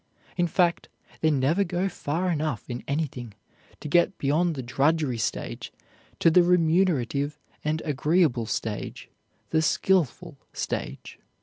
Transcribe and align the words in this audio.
In 0.35 0.47
fact, 0.47 0.89
they 1.19 1.29
never 1.29 1.63
go 1.63 1.87
far 1.87 2.31
enough 2.31 2.67
in 2.67 2.83
anything 2.87 3.35
to 3.81 3.87
get 3.87 4.17
beyond 4.17 4.55
the 4.55 4.63
drudgery 4.63 5.19
stage 5.19 5.71
to 6.17 6.31
the 6.31 6.41
remunerative 6.41 7.39
and 7.63 7.83
agreeable 7.85 8.47
stage, 8.47 9.11
the 9.51 9.61
skilful 9.61 10.39
stage. 10.53 11.19